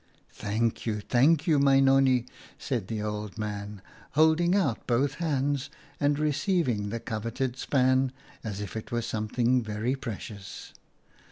"Thank 0.31 0.87
you, 0.87 0.99
thank 0.99 1.45
you, 1.45 1.59
my 1.59 1.79
Nonnie," 1.79 2.25
said 2.57 2.87
the 2.87 3.03
old 3.03 3.37
man, 3.37 3.83
holding 4.13 4.55
out 4.55 4.87
both 4.87 5.13
hands, 5.21 5.69
and 5.99 6.15
28 6.15 6.15
OUTA 6.15 6.17
KAREL'S 6.17 6.17
STORIES 6.17 6.27
receiving 6.57 6.89
the 6.89 6.99
coveted 6.99 7.55
span 7.57 8.11
as 8.43 8.61
if 8.61 8.75
it 8.75 8.91
were 8.91 9.03
some 9.03 9.27
thing 9.27 9.61
very 9.61 9.93
precious. 9.93 10.73